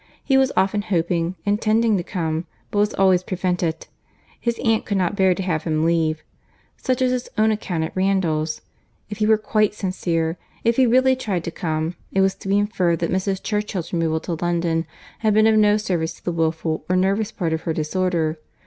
He 0.23 0.35
was 0.35 0.51
often 0.57 0.81
hoping, 0.81 1.35
intending 1.45 1.95
to 1.95 2.01
come—but 2.01 2.79
was 2.79 2.95
always 2.95 3.21
prevented. 3.21 3.85
His 4.39 4.57
aunt 4.65 4.83
could 4.83 4.97
not 4.97 5.15
bear 5.15 5.35
to 5.35 5.43
have 5.43 5.63
him 5.65 5.85
leave 5.85 6.17
her. 6.17 6.23
Such 6.77 7.01
was 7.01 7.11
his 7.11 7.29
own 7.37 7.51
account 7.51 7.83
at 7.83 7.95
Randall's. 7.95 8.61
If 9.11 9.19
he 9.19 9.27
were 9.27 9.37
quite 9.37 9.75
sincere, 9.75 10.39
if 10.63 10.77
he 10.77 10.87
really 10.87 11.15
tried 11.15 11.43
to 11.43 11.51
come, 11.51 11.97
it 12.11 12.21
was 12.21 12.33
to 12.37 12.47
be 12.47 12.57
inferred 12.57 12.97
that 12.97 13.11
Mrs. 13.11 13.43
Churchill's 13.43 13.93
removal 13.93 14.21
to 14.21 14.37
London 14.43 14.87
had 15.19 15.35
been 15.35 15.45
of 15.45 15.55
no 15.59 15.77
service 15.77 16.13
to 16.15 16.25
the 16.25 16.31
wilful 16.31 16.83
or 16.89 16.95
nervous 16.95 17.31
part 17.31 17.53
of 17.53 17.61
her 17.69 17.71
disorder. 17.73 18.39